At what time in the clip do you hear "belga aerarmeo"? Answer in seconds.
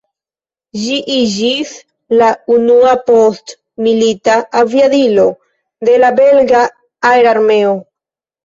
6.23-7.79